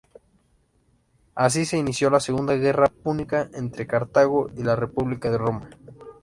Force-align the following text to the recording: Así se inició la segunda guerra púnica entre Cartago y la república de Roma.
Así 1.35 1.63
se 1.63 1.77
inició 1.77 2.09
la 2.09 2.19
segunda 2.19 2.55
guerra 2.55 2.87
púnica 2.87 3.51
entre 3.53 3.85
Cartago 3.85 4.49
y 4.57 4.63
la 4.63 4.75
república 4.75 5.29
de 5.29 5.37
Roma. 5.37 5.69